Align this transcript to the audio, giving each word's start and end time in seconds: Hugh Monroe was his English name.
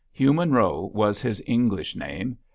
Hugh 0.11 0.33
Monroe 0.33 0.89
was 0.95 1.21
his 1.21 1.43
English 1.45 1.95
name. 1.95 2.39